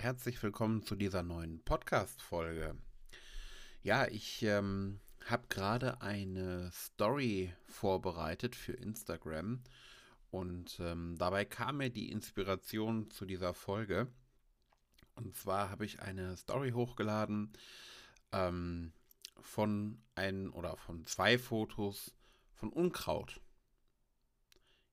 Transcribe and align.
herzlich 0.00 0.42
willkommen 0.42 0.82
zu 0.82 0.96
dieser 0.96 1.22
neuen 1.22 1.62
Podcast-Folge. 1.62 2.74
Ja, 3.82 4.06
ich 4.06 4.42
ähm, 4.42 4.98
habe 5.26 5.46
gerade 5.48 6.00
eine 6.00 6.70
Story 6.72 7.52
vorbereitet 7.66 8.56
für 8.56 8.72
Instagram 8.72 9.62
und 10.30 10.80
ähm, 10.80 11.16
dabei 11.18 11.44
kam 11.44 11.76
mir 11.76 11.90
die 11.90 12.10
Inspiration 12.10 13.10
zu 13.10 13.26
dieser 13.26 13.52
Folge. 13.52 14.10
Und 15.16 15.36
zwar 15.36 15.68
habe 15.68 15.84
ich 15.84 16.00
eine 16.00 16.34
Story 16.38 16.70
hochgeladen 16.70 17.52
ähm, 18.32 18.94
von 19.38 20.02
ein 20.14 20.48
oder 20.48 20.78
von 20.78 21.04
zwei 21.04 21.36
Fotos 21.36 22.14
von 22.54 22.70
Unkraut. 22.70 23.42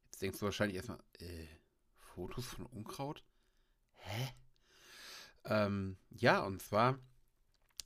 Jetzt 0.07 0.21
denkst 0.21 0.39
du 0.39 0.45
wahrscheinlich 0.45 0.75
erstmal, 0.75 0.99
äh, 1.19 1.47
Fotos 1.95 2.45
von 2.45 2.65
Unkraut? 2.65 3.23
Hä? 3.95 4.33
Ähm, 5.47 5.97
ja, 6.11 6.39
und 6.41 6.61
zwar 6.61 6.99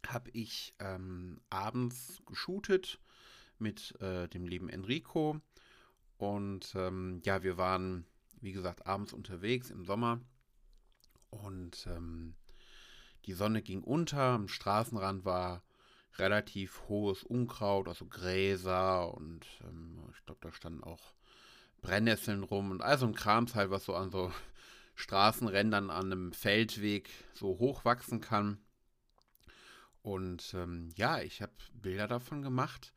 habe 0.07 0.29
ich 0.31 0.73
ähm, 0.79 1.39
abends 1.49 2.21
geshootet 2.25 2.99
mit 3.59 3.99
äh, 4.01 4.27
dem 4.27 4.47
lieben 4.47 4.69
Enrico. 4.69 5.39
Und 6.17 6.73
ähm, 6.75 7.21
ja, 7.23 7.43
wir 7.43 7.57
waren, 7.57 8.05
wie 8.41 8.51
gesagt, 8.51 8.87
abends 8.87 9.13
unterwegs 9.13 9.69
im 9.69 9.85
Sommer. 9.85 10.19
Und 11.29 11.87
ähm, 11.87 12.35
die 13.25 13.33
Sonne 13.33 13.61
ging 13.61 13.83
unter. 13.83 14.21
Am 14.21 14.47
Straßenrand 14.47 15.23
war 15.23 15.63
relativ 16.17 16.81
hohes 16.87 17.23
Unkraut, 17.23 17.87
also 17.87 18.05
Gräser. 18.05 19.13
Und 19.13 19.45
ähm, 19.63 19.99
ich 20.15 20.25
glaube, 20.25 20.41
da 20.41 20.51
standen 20.51 20.83
auch 20.83 21.13
Brennnesseln 21.81 22.43
rum 22.43 22.71
und 22.71 22.81
all 22.81 22.97
so 22.97 23.05
ein 23.05 23.15
Krams 23.15 23.55
halt, 23.55 23.71
was 23.71 23.85
so 23.85 23.95
an 23.95 24.11
so 24.11 24.31
Straßenrändern 25.01 25.89
an 25.89 26.11
einem 26.11 26.31
Feldweg 26.31 27.09
so 27.33 27.59
hochwachsen 27.59 28.21
kann. 28.21 28.59
Und 30.01 30.53
ähm, 30.55 30.89
ja, 30.95 31.21
ich 31.21 31.41
habe 31.41 31.51
Bilder 31.73 32.07
davon 32.07 32.41
gemacht 32.41 32.93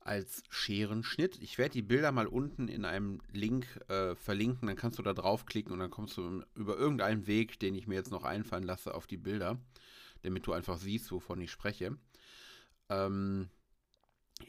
als 0.00 0.42
Scherenschnitt. 0.48 1.38
Ich 1.40 1.58
werde 1.58 1.72
die 1.72 1.82
Bilder 1.82 2.10
mal 2.12 2.26
unten 2.26 2.68
in 2.68 2.84
einem 2.84 3.20
Link 3.32 3.66
äh, 3.88 4.14
verlinken, 4.14 4.68
dann 4.68 4.76
kannst 4.76 4.98
du 4.98 5.02
da 5.02 5.12
draufklicken 5.12 5.72
und 5.72 5.78
dann 5.78 5.90
kommst 5.90 6.16
du 6.16 6.42
über 6.54 6.76
irgendeinen 6.76 7.26
Weg, 7.26 7.58
den 7.60 7.74
ich 7.74 7.86
mir 7.86 7.96
jetzt 7.96 8.10
noch 8.10 8.24
einfallen 8.24 8.64
lasse, 8.64 8.94
auf 8.94 9.06
die 9.06 9.18
Bilder, 9.18 9.60
damit 10.22 10.46
du 10.46 10.52
einfach 10.52 10.78
siehst, 10.78 11.12
wovon 11.12 11.40
ich 11.40 11.50
spreche. 11.50 11.96
Ähm, 12.88 13.50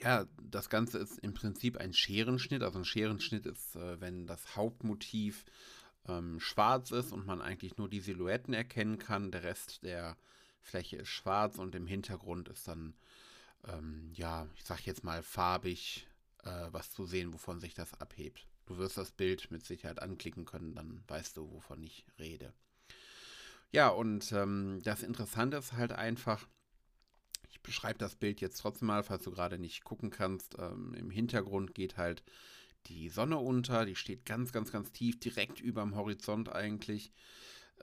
ja, 0.02 0.26
das 0.42 0.70
Ganze 0.70 1.00
ist 1.00 1.20
im 1.20 1.34
Prinzip 1.34 1.78
ein 1.78 1.94
Scherenschnitt. 1.94 2.64
Also 2.64 2.80
ein 2.80 2.86
Scherenschnitt 2.86 3.46
ist, 3.46 3.76
äh, 3.76 4.00
wenn 4.00 4.26
das 4.26 4.56
Hauptmotiv 4.56 5.46
ähm, 6.08 6.40
schwarz 6.40 6.92
ist 6.92 7.12
und 7.12 7.26
man 7.26 7.42
eigentlich 7.42 7.78
nur 7.78 7.90
die 7.90 8.00
Silhouetten 8.00 8.54
erkennen 8.54 8.98
kann. 8.98 9.32
Der 9.32 9.44
Rest 9.44 9.84
der 9.84 10.18
Fläche 10.62 10.98
ist 10.98 11.10
schwarz 11.10 11.58
und 11.58 11.76
im 11.76 11.88
Hintergrund 11.88 12.50
ist 12.50 12.68
dann, 12.68 12.94
ähm, 13.68 14.12
ja, 14.14 14.48
ich 14.56 14.64
sag 14.64 14.86
jetzt 14.86 15.04
mal 15.04 15.24
farbig 15.24 16.08
äh, 16.44 16.68
was 16.72 16.92
zu 16.92 17.06
sehen, 17.06 17.34
wovon 17.34 17.60
sich 17.60 17.74
das 17.74 17.94
abhebt. 18.00 18.48
Du 18.66 18.78
wirst 18.78 18.98
das 18.98 19.12
Bild 19.12 19.52
mit 19.52 19.66
Sicherheit 19.66 20.02
anklicken 20.02 20.46
können, 20.46 20.76
dann 20.76 21.04
weißt 21.08 21.38
du, 21.38 21.52
wovon 21.52 21.84
ich 21.84 22.06
rede. 22.20 22.54
Ja, 23.72 23.90
und 23.90 24.32
ähm, 24.32 24.80
das 24.84 25.04
Interessante 25.04 25.58
ist 25.58 25.74
halt 25.74 25.92
einfach, 25.94 26.48
ich 27.50 27.62
beschreibe 27.62 28.00
das 28.00 28.16
Bild 28.16 28.42
jetzt 28.42 28.58
trotzdem 28.58 28.88
mal, 28.88 29.04
falls 29.04 29.24
du 29.24 29.32
gerade 29.32 29.58
nicht 29.58 29.84
gucken 29.84 30.10
kannst. 30.10 30.58
Ähm, 30.60 30.94
Im 30.94 31.10
Hintergrund 31.10 31.74
geht 31.74 31.98
halt 31.98 32.24
die 32.88 33.10
Sonne 33.10 33.38
unter, 33.38 33.86
die 33.86 33.96
steht 33.96 34.26
ganz, 34.26 34.52
ganz, 34.52 34.72
ganz 34.72 34.92
tief, 34.92 35.20
direkt 35.20 35.60
über 35.60 35.82
dem 35.82 35.96
Horizont 35.96 36.50
eigentlich. 36.50 37.12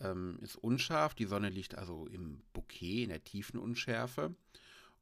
Ähm, 0.01 0.39
ist 0.43 0.57
unscharf, 0.57 1.15
die 1.15 1.27
Sonne 1.27 1.49
liegt 1.49 1.77
also 1.77 2.07
im 2.07 2.43
Bouquet, 2.53 3.05
in 3.05 3.09
der 3.09 3.25
tiefen 3.25 3.59
Unschärfe. 3.59 4.35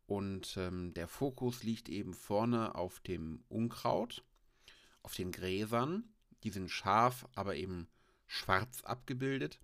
Und 0.06 0.56
ähm, 0.56 0.94
der 0.94 1.08
Fokus 1.08 1.62
liegt 1.62 1.88
eben 1.88 2.14
vorne 2.14 2.74
auf 2.74 3.00
dem 3.00 3.42
Unkraut, 3.48 4.24
auf 5.02 5.14
den 5.14 5.32
Gräsern. 5.32 6.04
Die 6.44 6.50
sind 6.50 6.70
scharf, 6.70 7.26
aber 7.34 7.56
eben 7.56 7.88
schwarz 8.26 8.82
abgebildet. 8.84 9.60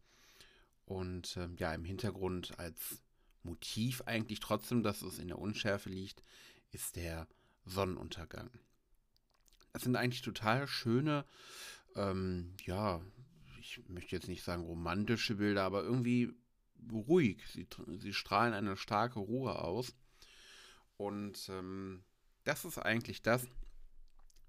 Und 0.84 1.36
ähm, 1.36 1.56
ja, 1.58 1.72
im 1.72 1.84
Hintergrund 1.84 2.58
als 2.58 3.00
Motiv 3.44 4.02
eigentlich 4.02 4.40
trotzdem, 4.40 4.82
dass 4.82 5.02
es 5.02 5.18
in 5.18 5.28
der 5.28 5.38
Unschärfe 5.38 5.88
liegt, 5.88 6.22
ist 6.70 6.96
der 6.96 7.28
Sonnenuntergang. 7.64 8.50
Das 9.72 9.82
sind 9.82 9.96
eigentlich 9.96 10.22
total 10.22 10.66
schöne, 10.66 11.24
ähm, 11.96 12.54
ja, 12.64 13.00
ich 13.60 13.80
möchte 13.88 14.14
jetzt 14.14 14.28
nicht 14.28 14.42
sagen 14.42 14.62
romantische 14.64 15.36
Bilder, 15.36 15.62
aber 15.64 15.82
irgendwie 15.82 16.34
ruhig. 16.90 17.42
Sie, 17.52 17.66
sie 17.98 18.12
strahlen 18.12 18.54
eine 18.54 18.76
starke 18.76 19.18
Ruhe 19.18 19.58
aus. 19.58 19.94
Und 20.96 21.48
ähm, 21.48 22.04
das 22.44 22.64
ist 22.64 22.78
eigentlich 22.78 23.22
das, 23.22 23.46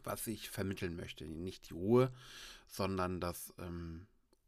was 0.03 0.27
ich 0.27 0.49
vermitteln 0.49 0.95
möchte. 0.95 1.25
Nicht 1.25 1.69
die 1.69 1.73
Ruhe, 1.73 2.11
sondern 2.67 3.21
das 3.21 3.53
ähm, 3.59 4.07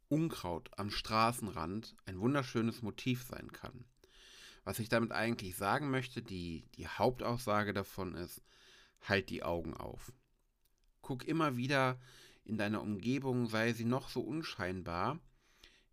Unkraut 0.09 0.71
am 0.77 0.91
Straßenrand 0.91 1.95
ein 2.05 2.19
wunderschönes 2.19 2.81
Motiv 2.81 3.23
sein 3.23 3.51
kann. 3.51 3.85
Was 4.63 4.79
ich 4.79 4.89
damit 4.89 5.11
eigentlich 5.11 5.55
sagen 5.55 5.91
möchte, 5.91 6.21
die, 6.21 6.65
die 6.75 6.87
Hauptaussage 6.87 7.73
davon 7.73 8.15
ist, 8.15 8.41
halt 9.01 9.29
die 9.29 9.43
Augen 9.43 9.75
auf. 9.75 10.11
Guck 11.05 11.23
immer 11.27 11.55
wieder 11.55 11.99
in 12.45 12.57
deiner 12.57 12.81
Umgebung, 12.81 13.47
sei 13.47 13.73
sie 13.73 13.85
noch 13.85 14.09
so 14.09 14.21
unscheinbar. 14.21 15.19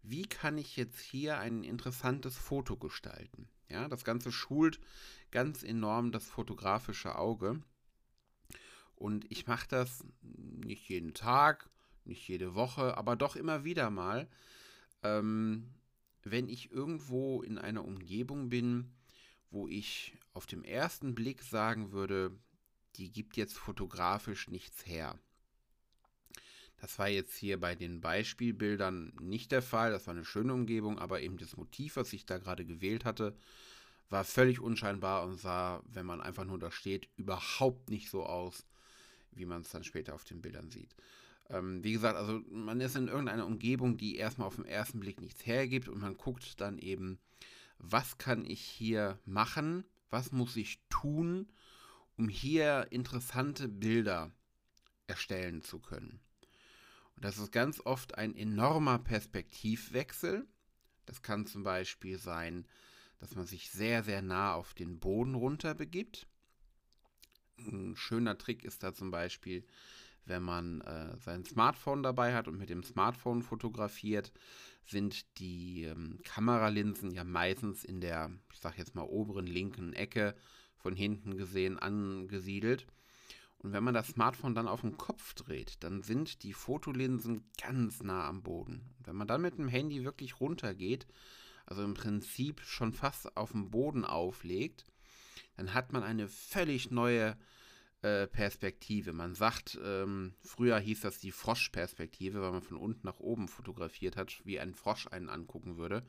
Wie 0.02 0.22
kann 0.22 0.56
ich 0.56 0.78
jetzt 0.78 1.00
hier 1.00 1.38
ein 1.38 1.64
interessantes 1.64 2.38
Foto 2.38 2.78
gestalten? 2.78 3.46
Ja, 3.68 3.88
das 3.88 4.04
Ganze 4.04 4.32
schult 4.32 4.80
ganz 5.30 5.64
enorm 5.64 6.12
das 6.12 6.24
fotografische 6.24 7.16
Auge. 7.18 7.60
Und 8.94 9.30
ich 9.30 9.46
mache 9.46 9.68
das 9.68 10.02
nicht 10.22 10.88
jeden 10.88 11.12
Tag, 11.12 11.68
nicht 12.06 12.26
jede 12.26 12.54
Woche, 12.54 12.96
aber 12.96 13.14
doch 13.14 13.36
immer 13.36 13.64
wieder 13.64 13.90
mal. 13.90 14.30
Ähm, 15.02 15.74
wenn 16.22 16.48
ich 16.48 16.72
irgendwo 16.72 17.42
in 17.42 17.58
einer 17.58 17.84
Umgebung 17.84 18.48
bin, 18.48 18.94
wo 19.50 19.68
ich 19.68 20.16
auf 20.32 20.46
dem 20.46 20.64
ersten 20.64 21.14
Blick 21.14 21.42
sagen 21.42 21.92
würde, 21.92 22.34
die 22.96 23.10
gibt 23.10 23.36
jetzt 23.36 23.56
fotografisch 23.56 24.48
nichts 24.48 24.86
her. 24.86 25.18
Das 26.80 26.98
war 26.98 27.08
jetzt 27.08 27.36
hier 27.36 27.60
bei 27.60 27.76
den 27.76 28.00
Beispielbildern 28.00 29.12
nicht 29.20 29.52
der 29.52 29.62
Fall. 29.62 29.92
Das 29.92 30.08
war 30.08 30.14
eine 30.14 30.24
schöne 30.24 30.52
Umgebung, 30.52 30.98
aber 30.98 31.20
eben 31.20 31.36
das 31.36 31.56
Motiv, 31.56 31.94
was 31.96 32.12
ich 32.12 32.26
da 32.26 32.38
gerade 32.38 32.64
gewählt 32.64 33.04
hatte, 33.04 33.36
war 34.10 34.24
völlig 34.24 34.60
unscheinbar 34.60 35.24
und 35.24 35.38
sah, 35.38 35.82
wenn 35.86 36.06
man 36.06 36.20
einfach 36.20 36.44
nur 36.44 36.58
da 36.58 36.70
steht, 36.70 37.08
überhaupt 37.16 37.88
nicht 37.88 38.10
so 38.10 38.26
aus, 38.26 38.66
wie 39.30 39.46
man 39.46 39.62
es 39.62 39.70
dann 39.70 39.84
später 39.84 40.14
auf 40.14 40.24
den 40.24 40.42
Bildern 40.42 40.70
sieht. 40.70 40.94
Ähm, 41.48 41.84
wie 41.84 41.92
gesagt, 41.92 42.16
also 42.16 42.40
man 42.50 42.80
ist 42.80 42.96
in 42.96 43.08
irgendeiner 43.08 43.46
Umgebung, 43.46 43.96
die 43.96 44.16
erstmal 44.16 44.48
auf 44.48 44.56
den 44.56 44.64
ersten 44.64 45.00
Blick 45.00 45.20
nichts 45.20 45.46
hergibt 45.46 45.88
und 45.88 46.00
man 46.00 46.16
guckt 46.16 46.60
dann 46.60 46.78
eben, 46.78 47.18
was 47.78 48.18
kann 48.18 48.44
ich 48.44 48.60
hier 48.60 49.18
machen, 49.24 49.84
was 50.10 50.32
muss 50.32 50.56
ich 50.56 50.80
tun, 50.88 51.46
um 52.22 52.28
hier 52.28 52.86
interessante 52.90 53.66
Bilder 53.66 54.30
erstellen 55.08 55.60
zu 55.60 55.80
können. 55.80 56.20
Und 57.16 57.24
das 57.24 57.36
ist 57.36 57.50
ganz 57.50 57.80
oft 57.80 58.16
ein 58.16 58.36
enormer 58.36 59.00
Perspektivwechsel. 59.00 60.46
Das 61.04 61.22
kann 61.22 61.46
zum 61.46 61.64
Beispiel 61.64 62.18
sein, 62.18 62.64
dass 63.18 63.34
man 63.34 63.46
sich 63.46 63.72
sehr, 63.72 64.04
sehr 64.04 64.22
nah 64.22 64.54
auf 64.54 64.72
den 64.72 65.00
Boden 65.00 65.34
runter 65.34 65.74
begibt. 65.74 66.28
Ein 67.58 67.96
schöner 67.96 68.38
Trick 68.38 68.64
ist 68.64 68.84
da 68.84 68.94
zum 68.94 69.10
Beispiel, 69.10 69.66
wenn 70.24 70.44
man 70.44 70.80
äh, 70.82 71.16
sein 71.18 71.44
Smartphone 71.44 72.04
dabei 72.04 72.34
hat 72.34 72.46
und 72.46 72.56
mit 72.56 72.70
dem 72.70 72.84
Smartphone 72.84 73.42
fotografiert, 73.42 74.30
sind 74.84 75.40
die 75.40 75.86
ähm, 75.86 76.20
Kameralinsen 76.22 77.10
ja 77.10 77.24
meistens 77.24 77.82
in 77.82 78.00
der, 78.00 78.30
ich 78.52 78.60
sag 78.60 78.78
jetzt 78.78 78.94
mal, 78.94 79.02
oberen 79.02 79.48
linken 79.48 79.92
Ecke 79.92 80.36
von 80.82 80.94
hinten 80.94 81.36
gesehen 81.36 81.78
angesiedelt. 81.78 82.86
Und 83.58 83.72
wenn 83.72 83.84
man 83.84 83.94
das 83.94 84.08
Smartphone 84.08 84.54
dann 84.54 84.66
auf 84.66 84.80
den 84.80 84.96
Kopf 84.96 85.34
dreht, 85.34 85.76
dann 85.84 86.02
sind 86.02 86.42
die 86.42 86.52
Fotolinsen 86.52 87.44
ganz 87.60 88.02
nah 88.02 88.28
am 88.28 88.42
Boden. 88.42 88.82
Und 88.98 89.06
wenn 89.06 89.16
man 89.16 89.28
dann 89.28 89.40
mit 89.40 89.56
dem 89.56 89.68
Handy 89.68 90.04
wirklich 90.04 90.40
runtergeht, 90.40 91.06
also 91.64 91.84
im 91.84 91.94
Prinzip 91.94 92.60
schon 92.62 92.92
fast 92.92 93.36
auf 93.36 93.52
dem 93.52 93.70
Boden 93.70 94.04
auflegt, 94.04 94.84
dann 95.56 95.74
hat 95.74 95.92
man 95.92 96.02
eine 96.02 96.26
völlig 96.26 96.90
neue 96.90 97.36
äh, 98.02 98.26
Perspektive. 98.26 99.12
Man 99.12 99.36
sagt, 99.36 99.78
ähm, 99.84 100.34
früher 100.40 100.78
hieß 100.78 101.02
das 101.02 101.20
die 101.20 101.30
Froschperspektive, 101.30 102.42
weil 102.42 102.50
man 102.50 102.62
von 102.62 102.76
unten 102.76 103.06
nach 103.06 103.20
oben 103.20 103.46
fotografiert 103.46 104.16
hat, 104.16 104.44
wie 104.44 104.58
ein 104.58 104.74
Frosch 104.74 105.06
einen 105.06 105.28
angucken 105.28 105.76
würde. 105.76 106.04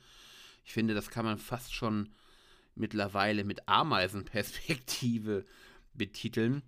Ich 0.66 0.74
finde, 0.74 0.96
das 0.96 1.12
kann 1.12 1.26
man 1.26 1.38
fast 1.38 1.74
schon 1.74 2.10
mittlerweile 2.75 3.44
mit 3.44 3.68
Ameisenperspektive 3.68 5.46
betiteln. 5.94 6.64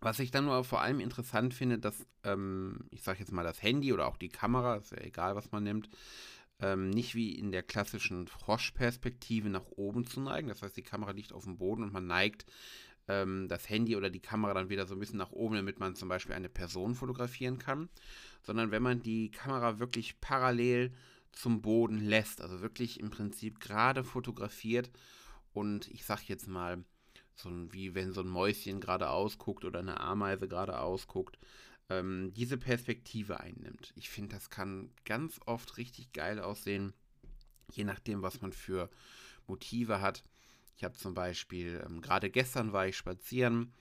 Was 0.00 0.18
ich 0.18 0.30
dann 0.30 0.44
nur 0.44 0.62
vor 0.64 0.82
allem 0.82 1.00
interessant 1.00 1.54
finde, 1.54 1.78
dass, 1.78 2.06
ähm, 2.22 2.86
ich 2.90 3.02
sage 3.02 3.20
jetzt 3.20 3.32
mal 3.32 3.44
das 3.44 3.62
Handy 3.62 3.92
oder 3.92 4.06
auch 4.06 4.18
die 4.18 4.28
Kamera, 4.28 4.76
ist 4.76 4.92
ja 4.92 4.98
egal, 4.98 5.36
was 5.36 5.50
man 5.52 5.64
nimmt, 5.64 5.88
ähm, 6.60 6.90
nicht 6.90 7.14
wie 7.14 7.34
in 7.34 7.50
der 7.50 7.62
klassischen 7.62 8.28
Froschperspektive 8.28 9.48
nach 9.48 9.66
oben 9.70 10.06
zu 10.06 10.20
neigen. 10.20 10.48
Das 10.48 10.62
heißt, 10.62 10.76
die 10.76 10.82
Kamera 10.82 11.12
liegt 11.12 11.32
auf 11.32 11.44
dem 11.44 11.58
Boden 11.58 11.82
und 11.82 11.92
man 11.92 12.06
neigt 12.06 12.46
ähm, 13.08 13.46
das 13.48 13.68
Handy 13.68 13.96
oder 13.96 14.10
die 14.10 14.20
Kamera 14.20 14.54
dann 14.54 14.68
wieder 14.68 14.86
so 14.86 14.94
ein 14.94 15.00
bisschen 15.00 15.18
nach 15.18 15.32
oben, 15.32 15.56
damit 15.56 15.80
man 15.80 15.94
zum 15.94 16.08
Beispiel 16.08 16.34
eine 16.34 16.48
Person 16.48 16.94
fotografieren 16.94 17.58
kann. 17.58 17.88
Sondern 18.42 18.70
wenn 18.70 18.82
man 18.82 19.02
die 19.02 19.30
Kamera 19.30 19.78
wirklich 19.78 20.20
parallel 20.20 20.92
zum 21.36 21.60
Boden 21.62 21.98
lässt, 22.00 22.40
also 22.40 22.60
wirklich 22.62 22.98
im 22.98 23.10
Prinzip 23.10 23.60
gerade 23.60 24.02
fotografiert 24.02 24.90
und 25.52 25.88
ich 25.88 26.04
sag 26.04 26.22
jetzt 26.24 26.48
mal, 26.48 26.82
so 27.34 27.50
wie 27.72 27.94
wenn 27.94 28.12
so 28.12 28.22
ein 28.22 28.28
Mäuschen 28.28 28.80
gerade 28.80 29.10
ausguckt 29.10 29.64
oder 29.64 29.80
eine 29.80 30.00
Ameise 30.00 30.48
gerade 30.48 30.80
ausguckt, 30.80 31.38
ähm, 31.90 32.32
diese 32.34 32.56
Perspektive 32.56 33.38
einnimmt. 33.38 33.92
Ich 33.96 34.08
finde, 34.08 34.34
das 34.34 34.48
kann 34.48 34.90
ganz 35.04 35.38
oft 35.44 35.76
richtig 35.76 36.12
geil 36.12 36.40
aussehen, 36.40 36.94
je 37.70 37.84
nachdem, 37.84 38.22
was 38.22 38.40
man 38.40 38.52
für 38.52 38.90
Motive 39.46 40.00
hat. 40.00 40.24
Ich 40.76 40.84
habe 40.84 40.94
zum 40.94 41.12
Beispiel, 41.14 41.84
ähm, 41.86 42.00
gerade 42.00 42.30
gestern 42.30 42.72
war 42.72 42.86
ich 42.86 42.96
spazieren 42.96 43.74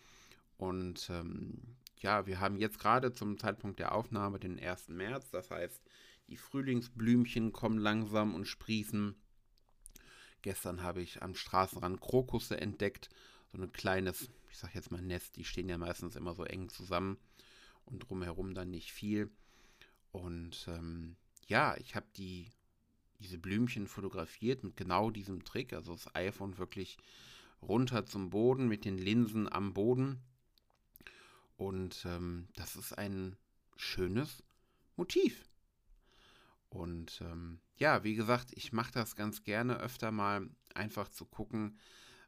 und 0.57 1.09
ähm, 1.09 1.77
ja, 2.01 2.27
wir 2.27 2.41
haben 2.41 2.57
jetzt 2.57 2.79
gerade 2.79 3.13
zum 3.13 3.37
Zeitpunkt 3.39 3.79
der 3.79 3.95
Aufnahme 3.95 4.39
den 4.39 4.59
1. 4.59 4.89
März, 4.89 5.31
das 5.31 5.49
heißt, 5.49 5.81
die 6.27 6.37
Frühlingsblümchen 6.37 7.53
kommen 7.53 7.77
langsam 7.77 8.33
und 8.33 8.45
sprießen. 8.45 9.15
Gestern 10.41 10.83
habe 10.83 11.01
ich 11.01 11.21
am 11.21 11.35
Straßenrand 11.35 12.01
Krokusse 12.01 12.59
entdeckt, 12.59 13.09
so 13.51 13.61
ein 13.61 13.71
kleines, 13.71 14.29
ich 14.51 14.57
sag 14.57 14.75
jetzt 14.75 14.91
mal 14.91 15.01
Nest, 15.01 15.37
die 15.37 15.45
stehen 15.45 15.69
ja 15.69 15.77
meistens 15.77 16.15
immer 16.15 16.35
so 16.35 16.43
eng 16.43 16.69
zusammen 16.69 17.17
und 17.85 17.99
drumherum 17.99 18.53
dann 18.53 18.69
nicht 18.69 18.91
viel. 18.91 19.29
Und 20.11 20.67
ähm, 20.67 21.15
ja, 21.47 21.75
ich 21.77 21.95
habe 21.95 22.07
die, 22.15 22.51
diese 23.19 23.37
Blümchen 23.37 23.87
fotografiert 23.87 24.63
mit 24.63 24.77
genau 24.77 25.09
diesem 25.09 25.43
Trick, 25.43 25.73
also 25.73 25.93
das 25.93 26.13
iPhone 26.15 26.57
wirklich 26.57 26.97
runter 27.61 28.05
zum 28.05 28.29
Boden 28.29 28.67
mit 28.67 28.85
den 28.85 28.97
Linsen 28.97 29.51
am 29.51 29.73
Boden. 29.73 30.21
Und 31.57 32.05
ähm, 32.05 32.47
das 32.55 32.75
ist 32.75 32.93
ein 32.97 33.37
schönes 33.77 34.43
Motiv. 34.95 35.43
Und 36.75 37.21
ähm, 37.21 37.61
ja, 37.77 38.03
wie 38.03 38.15
gesagt, 38.15 38.51
ich 38.53 38.73
mache 38.73 38.91
das 38.91 39.15
ganz 39.15 39.43
gerne 39.43 39.79
öfter 39.79 40.11
mal, 40.11 40.49
einfach 40.73 41.07
zu 41.07 41.25
gucken, 41.25 41.79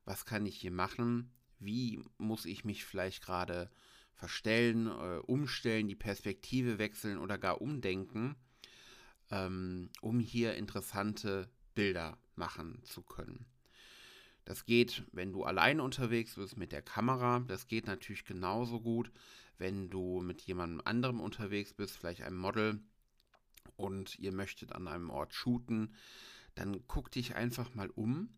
was 0.06 0.24
kann 0.24 0.46
ich 0.46 0.56
hier 0.56 0.72
machen, 0.72 1.34
wie 1.60 2.02
muss 2.18 2.46
ich 2.46 2.64
mich 2.64 2.86
vielleicht 2.86 3.22
gerade 3.22 3.70
verstellen, 4.14 4.88
äh, 4.88 5.18
umstellen, 5.18 5.90
die 5.90 5.96
Perspektive 5.96 6.80
wechseln 6.80 7.18
oder 7.18 7.38
gar 7.38 7.62
umdenken, 7.62 8.38
ähm, 9.32 9.90
um 10.00 10.22
hier 10.22 10.56
interessante 10.56 11.50
Bilder 11.76 12.18
machen 12.36 12.82
zu 12.84 13.04
können. 13.04 13.46
Das 14.46 14.66
geht, 14.66 15.04
wenn 15.12 15.34
du 15.34 15.44
allein 15.44 15.82
unterwegs 15.82 16.36
bist 16.36 16.56
mit 16.56 16.72
der 16.72 16.82
Kamera. 16.82 17.42
Das 17.42 17.68
geht 17.68 17.86
natürlich 17.86 18.24
genauso 18.24 18.80
gut, 18.80 19.12
wenn 19.58 19.90
du 19.90 20.22
mit 20.22 20.42
jemandem 20.44 20.82
anderem 20.86 21.20
unterwegs 21.20 21.74
bist, 21.74 21.98
vielleicht 21.98 22.22
einem 22.22 22.38
Model, 22.38 22.80
und 23.78 24.20
ihr 24.20 24.34
möchtet 24.34 24.74
an 24.74 24.88
einem 24.88 25.10
Ort 25.10 25.34
shooten. 25.34 25.96
Dann 26.56 26.86
guck 26.88 27.12
dich 27.12 27.36
einfach 27.36 27.74
mal 27.74 27.90
um, 27.92 28.30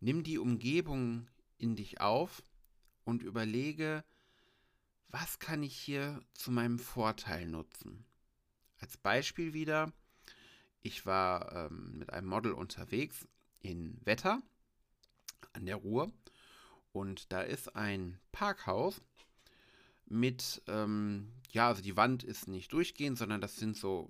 nimm 0.00 0.22
die 0.22 0.38
Umgebung 0.38 1.28
in 1.58 1.76
dich 1.76 2.00
auf 2.00 2.42
und 3.04 3.22
überlege, 3.22 4.04
was 5.08 5.38
kann 5.38 5.62
ich 5.62 5.76
hier 5.76 6.20
zu 6.34 6.50
meinem 6.50 6.78
Vorteil 6.78 7.46
nutzen? 7.46 8.04
Als 8.78 8.96
Beispiel 8.96 9.54
wieder, 9.54 9.92
ich 10.82 11.06
war 11.06 11.52
ähm, 11.52 11.98
mit 11.98 12.12
einem 12.12 12.28
Model 12.28 12.52
unterwegs 12.52 13.26
in 13.60 13.98
Wetter 14.04 14.42
an 15.52 15.66
der 15.66 15.76
Ruhr 15.76 16.12
und 16.92 17.32
da 17.32 17.40
ist 17.42 17.74
ein 17.74 18.20
Parkhaus 18.32 19.00
mit, 20.06 20.62
ähm, 20.66 21.32
ja, 21.50 21.68
also 21.68 21.82
die 21.82 21.96
Wand 21.96 22.22
ist 22.22 22.48
nicht 22.48 22.72
durchgehend, 22.72 23.18
sondern 23.18 23.40
das 23.40 23.56
sind 23.56 23.76
so, 23.76 24.08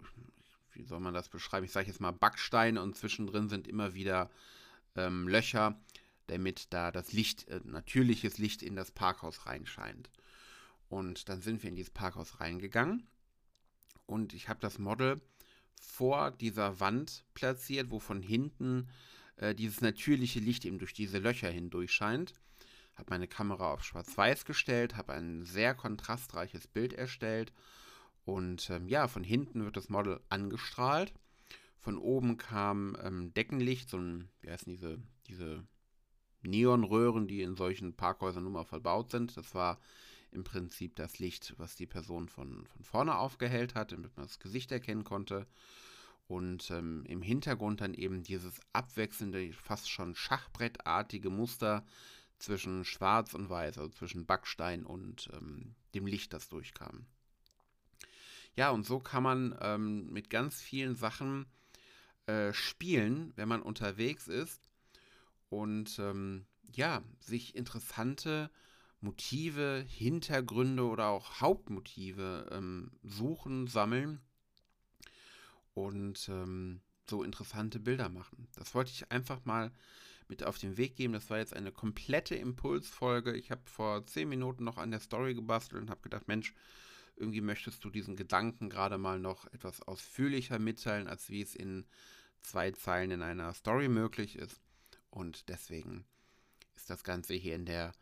wie 0.73 0.85
soll 0.85 1.01
man 1.01 1.15
das 1.15 1.29
beschreiben? 1.29 1.65
Ich 1.65 1.73
sage 1.73 1.89
jetzt 1.89 2.01
mal 2.01 2.13
Backsteine 2.13 2.83
und 2.83 2.97
zwischendrin 2.97 3.49
sind 3.49 3.67
immer 3.67 3.95
wieder 3.95 4.31
ähm, 4.95 5.29
Löcher, 5.29 5.81
damit 6.27 6.73
da 6.73 6.93
das 6.93 7.13
Licht, 7.13 7.49
äh, 7.49 7.61
natürliches 7.65 8.39
Licht 8.39 8.63
in 8.63 8.77
das 8.77 8.91
Parkhaus 8.91 9.47
reinscheint. 9.47 10.11
Und 10.89 11.29
dann 11.29 11.41
sind 11.41 11.63
wir 11.63 11.71
in 11.71 11.77
dieses 11.77 11.91
Parkhaus 11.91 12.41
reingegangen 12.41 13.07
und 14.07 14.35
ich 14.35 14.49
habe 14.49 14.61
das 14.61 14.79
Model 14.79 15.21
vor 15.81 16.31
dieser 16.31 16.81
Wand 16.81 17.25
platziert, 17.35 17.91
wo 17.91 17.99
von 17.99 18.23
hinten 18.23 18.89
äh, 19.37 19.55
dieses 19.55 19.81
natürliche 19.81 20.41
Licht 20.41 20.65
eben 20.65 20.79
durch 20.79 20.95
diese 20.95 21.19
Löcher 21.19 21.51
hindurch 21.51 21.93
scheint. 21.93 22.35
Habe 22.97 23.11
meine 23.11 23.29
Kamera 23.29 23.73
auf 23.73 23.85
Schwarz-Weiß 23.85 24.45
gestellt, 24.45 24.97
habe 24.97 25.13
ein 25.13 25.45
sehr 25.45 25.75
kontrastreiches 25.75 26.67
Bild 26.67 26.93
erstellt 26.93 27.53
und 28.27 28.71
ähm, 28.71 28.89
ja, 28.89 29.07
von 29.07 29.23
hinten 29.23 29.65
wird 29.65 29.77
das 29.77 29.89
Model 29.89 30.21
angestrahlt. 30.29 31.15
Von 31.79 31.97
oben 31.97 32.37
kam 32.37 32.97
ähm, 33.01 33.33
Deckenlicht, 33.35 33.89
so 33.89 33.99
ein, 33.99 34.29
wie 34.41 34.51
heißen 34.51 34.73
diese, 34.73 34.99
diese 35.29 35.65
Neonröhren, 36.43 37.29
die 37.29 37.43
in 37.43 37.55
solchen 37.55 37.95
Parkhäusern 37.95 38.43
nun 38.43 38.55
mal 38.55 38.65
verbaut 38.65 39.13
sind. 39.13 39.37
Das 39.37 39.55
war 39.55 39.79
im 40.33 40.43
Prinzip 40.43 40.97
das 40.97 41.21
Licht, 41.21 41.55
was 41.57 41.77
die 41.77 41.87
Person 41.87 42.29
von, 42.29 42.67
von 42.67 42.83
vorne 42.83 43.17
aufgehellt 43.17 43.77
hat, 43.77 43.93
damit 43.93 44.17
man 44.17 44.27
das 44.27 44.41
Gesicht 44.41 44.73
erkennen 44.73 45.05
konnte. 45.05 45.47
Und 46.27 46.69
ähm, 46.73 47.05
im 47.07 47.23
Hintergrund 47.23 47.81
dann 47.81 47.95
eben 47.95 48.25
dieses 48.25 48.61
abwechselnde, 48.73 49.53
fast 49.53 49.89
schon 49.89 50.17
schachbrettartige 50.17 51.31
Muster 51.31 51.87
zwischen 52.39 52.85
Schwarz 52.85 53.35
und 53.35 53.49
Weiß, 53.49 53.79
also 53.79 53.91
zwischen 53.91 54.27
Backstein 54.27 54.85
und 54.85 55.29
ähm, 55.33 55.75
dem 55.95 56.07
Licht, 56.07 56.33
das 56.33 56.49
durchkam. 56.49 57.07
Ja, 58.55 58.71
und 58.71 58.85
so 58.87 59.01
kann 59.01 59.23
man 59.23 59.57
ähm, 59.61 60.13
mit 60.13 60.31
ganz 60.31 60.61
vielen 60.61 60.97
Sachen 60.97 61.47
äh, 62.27 62.53
spielen, 62.53 63.33
wenn 63.37 63.49
man 63.49 63.63
unterwegs 63.63 64.29
ist 64.29 64.69
und 65.51 65.99
ähm, 65.99 66.47
ja, 66.75 67.03
sich 67.21 67.55
interessante 67.55 68.51
Motive, 69.01 69.85
Hintergründe 69.87 70.85
oder 70.85 71.09
auch 71.09 71.41
Hauptmotive 71.41 72.49
ähm, 72.51 72.91
suchen, 73.03 73.67
sammeln 73.67 74.21
und 75.75 76.29
ähm, 76.29 76.81
so 77.09 77.23
interessante 77.23 77.79
Bilder 77.79 78.09
machen. 78.09 78.49
Das 78.57 78.75
wollte 78.75 78.91
ich 78.91 79.13
einfach 79.13 79.45
mal 79.45 79.71
mit 80.29 80.45
auf 80.45 80.59
den 80.59 80.77
Weg 80.77 80.97
geben. 80.97 81.13
Das 81.13 81.31
war 81.31 81.39
jetzt 81.39 81.55
eine 81.55 81.73
komplette 81.73 82.35
Impulsfolge. 82.35 83.35
Ich 83.37 83.51
habe 83.51 83.63
vor 83.65 84.07
zehn 84.07 84.29
Minuten 84.29 84.65
noch 84.65 84.77
an 84.77 84.91
der 84.91 85.01
Story 85.01 85.35
gebastelt 85.35 85.83
und 85.83 85.91
habe 85.91 86.03
gedacht, 86.03 86.29
Mensch, 86.29 86.55
irgendwie 87.17 87.41
möchtest 87.41 87.85
du 87.85 87.91
diesen 87.91 88.17
Gedanken 88.17 88.69
gerade 88.69 88.99
mal 88.99 89.19
noch 89.19 89.47
etwas 89.53 89.81
ausführlicher 89.83 90.59
mitteilen, 90.59 91.09
als 91.09 91.31
wie 91.31 91.43
es 91.43 91.55
in 91.55 91.87
zwei 92.43 92.71
Zeilen 92.73 93.11
in 93.11 93.23
einer 93.23 93.53
Story 93.55 93.89
möglich 93.89 94.37
ist. 94.37 94.61
Und 95.11 95.49
deswegen 95.49 96.05
ist 96.75 96.91
das 96.91 97.05
Ganze 97.05 97.35
hier 97.35 97.55
in 97.55 97.65
der 97.65 97.93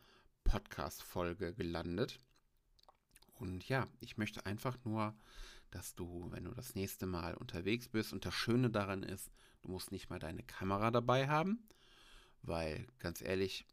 Podcast-Folge 0.43 1.53
gelandet. 1.53 2.19
Und 3.35 3.67
ja, 3.67 3.87
ich 3.99 4.17
möchte 4.17 4.45
einfach 4.45 4.77
nur, 4.83 5.15
dass 5.71 5.95
du, 5.95 6.27
wenn 6.31 6.45
du 6.45 6.51
das 6.51 6.75
nächste 6.75 7.05
Mal 7.05 7.35
unterwegs 7.35 7.89
bist, 7.89 8.13
und 8.13 8.25
das 8.25 8.33
Schöne 8.33 8.69
daran 8.69 9.03
ist, 9.03 9.31
du 9.61 9.71
musst 9.71 9.91
nicht 9.91 10.09
mal 10.09 10.19
deine 10.19 10.43
Kamera 10.43 10.91
dabei 10.91 11.27
haben, 11.27 11.67
weil 12.47 12.87
ganz 12.99 13.21
ehrlich, 13.21 13.65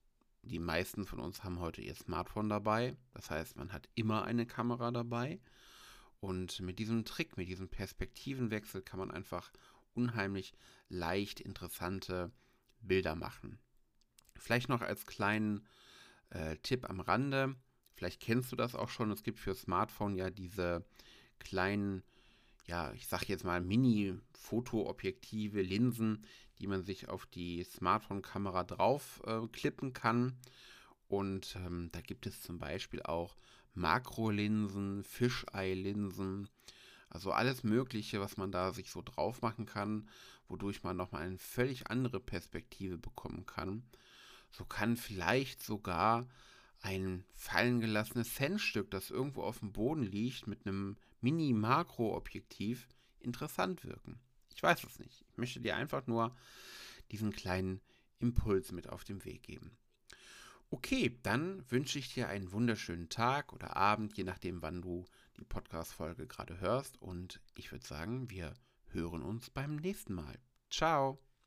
die 0.42 0.58
meisten 0.58 1.06
von 1.06 1.20
uns 1.20 1.44
haben 1.44 1.60
heute 1.60 1.82
ihr 1.82 1.94
Smartphone 1.94 2.48
dabei. 2.48 2.96
Das 3.14 3.30
heißt, 3.30 3.56
man 3.56 3.72
hat 3.72 3.88
immer 3.94 4.24
eine 4.24 4.46
Kamera 4.46 4.90
dabei. 4.90 5.40
Und 6.20 6.60
mit 6.60 6.78
diesem 6.78 7.04
Trick, 7.04 7.36
mit 7.36 7.48
diesem 7.48 7.68
Perspektivenwechsel 7.68 8.82
kann 8.82 8.98
man 8.98 9.10
einfach 9.10 9.50
unheimlich 9.94 10.54
leicht 10.88 11.40
interessante 11.40 12.30
Bilder 12.80 13.14
machen. 13.14 13.58
Vielleicht 14.36 14.68
noch 14.68 14.82
als 14.82 15.06
kleinen 15.06 15.66
äh, 16.30 16.56
Tipp 16.58 16.88
am 16.88 17.00
Rande, 17.00 17.54
vielleicht 17.94 18.20
kennst 18.20 18.50
du 18.52 18.56
das 18.56 18.74
auch 18.74 18.88
schon, 18.88 19.10
es 19.10 19.22
gibt 19.22 19.38
für 19.38 19.54
Smartphone 19.54 20.16
ja 20.16 20.30
diese 20.30 20.84
kleinen, 21.38 22.02
ja, 22.66 22.92
ich 22.92 23.06
sag 23.06 23.28
jetzt 23.28 23.44
mal 23.44 23.60
Mini-Fotoobjektive, 23.60 25.62
Linsen, 25.62 26.24
die 26.58 26.66
man 26.66 26.84
sich 26.84 27.08
auf 27.08 27.26
die 27.26 27.64
Smartphone-Kamera 27.64 28.64
drauf 28.64 29.22
äh, 29.26 29.46
klippen 29.48 29.92
kann. 29.92 30.36
Und 31.08 31.56
ähm, 31.56 31.90
da 31.92 32.00
gibt 32.00 32.26
es 32.26 32.40
zum 32.40 32.58
Beispiel 32.58 33.02
auch 33.02 33.36
Makrolinsen, 33.74 35.02
Fischei-Linsen, 35.04 36.48
also 37.08 37.32
alles 37.32 37.64
Mögliche, 37.64 38.20
was 38.20 38.36
man 38.36 38.52
da 38.52 38.72
sich 38.72 38.90
so 38.90 39.02
drauf 39.02 39.42
machen 39.42 39.66
kann, 39.66 40.08
wodurch 40.48 40.82
man 40.82 40.96
nochmal 40.96 41.22
eine 41.22 41.38
völlig 41.38 41.88
andere 41.88 42.20
Perspektive 42.20 42.96
bekommen 42.96 43.44
kann. 43.44 43.82
So 44.50 44.64
kann 44.64 44.96
vielleicht 44.96 45.62
sogar 45.62 46.26
ein 46.80 47.24
fallen 47.34 47.80
gelassenes 47.80 48.34
Centstück, 48.34 48.90
das 48.90 49.10
irgendwo 49.10 49.42
auf 49.42 49.60
dem 49.60 49.72
Boden 49.72 50.02
liegt, 50.02 50.46
mit 50.46 50.66
einem 50.66 50.96
Mini-Makro-Objektiv 51.22 52.88
interessant 53.20 53.84
wirken. 53.84 54.20
Ich 54.54 54.62
weiß 54.62 54.84
es 54.84 54.98
nicht. 54.98 55.24
Ich 55.30 55.38
möchte 55.38 55.60
dir 55.60 55.76
einfach 55.76 56.06
nur 56.06 56.34
diesen 57.10 57.32
kleinen 57.32 57.80
Impuls 58.18 58.72
mit 58.72 58.88
auf 58.88 59.04
den 59.04 59.24
Weg 59.24 59.42
geben. 59.42 59.76
Okay, 60.70 61.18
dann 61.22 61.70
wünsche 61.70 61.98
ich 61.98 62.14
dir 62.14 62.28
einen 62.28 62.52
wunderschönen 62.52 63.08
Tag 63.08 63.52
oder 63.52 63.76
Abend, 63.76 64.16
je 64.16 64.24
nachdem, 64.24 64.62
wann 64.62 64.80
du 64.80 65.04
die 65.36 65.44
Podcast-Folge 65.44 66.26
gerade 66.26 66.60
hörst. 66.60 67.00
Und 67.00 67.40
ich 67.56 67.72
würde 67.72 67.86
sagen, 67.86 68.30
wir 68.30 68.54
hören 68.88 69.22
uns 69.22 69.50
beim 69.50 69.76
nächsten 69.76 70.14
Mal. 70.14 70.38
Ciao. 70.70 71.18